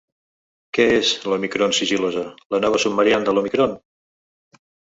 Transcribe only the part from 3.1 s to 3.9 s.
de l’òmicron?